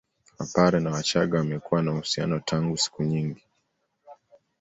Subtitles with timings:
[0.39, 3.43] Wapare na wachaga wamekuwa na uhusiano tangu siku nyingi